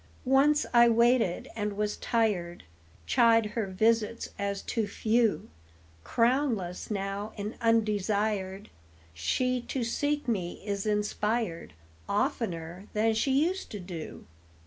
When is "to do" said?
13.73-14.25